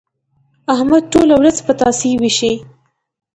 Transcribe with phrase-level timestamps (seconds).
[0.73, 2.53] احمد ټوله ورځ پتاسې وېشي.